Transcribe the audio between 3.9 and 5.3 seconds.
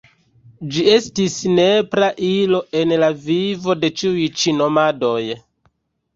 ĉiuj ĉi nomadoj.